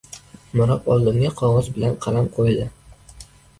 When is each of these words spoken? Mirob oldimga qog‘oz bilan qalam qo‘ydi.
Mirob 0.59 0.89
oldimga 0.93 1.31
qog‘oz 1.43 1.71
bilan 1.77 1.95
qalam 2.07 2.33
qo‘ydi. 2.39 2.69